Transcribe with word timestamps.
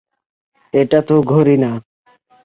এটা 0.73 0.99
তো 1.01 1.15
ঘড়ি 1.23 1.55
না। 1.57 1.71